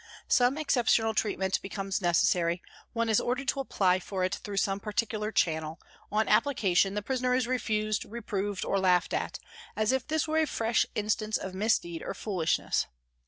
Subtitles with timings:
[0.27, 2.63] Some exceptional treat ment becomes necessary,
[2.93, 5.79] one is ordered to apply for it through some particular channel,
[6.11, 9.37] on application the prisoner is refused, reproved or laughed at,
[9.75, 12.87] as if this were a fresh instance of misdeed or foolishness.